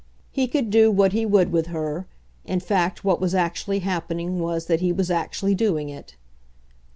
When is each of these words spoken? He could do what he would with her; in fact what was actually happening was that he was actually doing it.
He 0.31 0.47
could 0.47 0.71
do 0.71 0.89
what 0.89 1.13
he 1.13 1.27
would 1.27 1.51
with 1.51 1.67
her; 1.67 2.07
in 2.43 2.59
fact 2.59 3.03
what 3.03 3.21
was 3.21 3.35
actually 3.35 3.81
happening 3.81 4.39
was 4.39 4.65
that 4.65 4.81
he 4.81 4.91
was 4.91 5.11
actually 5.11 5.53
doing 5.53 5.89
it. 5.89 6.15